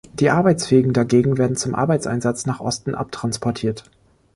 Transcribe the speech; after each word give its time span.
Die 0.15 0.31
Arbeitsfähigen 0.31 0.93
dagegen 0.93 1.37
werden 1.37 1.55
zum 1.55 1.75
Arbeitseinsatz 1.75 2.47
nach 2.47 2.59
Osten 2.59 2.95
abtransportiert. 2.95 3.83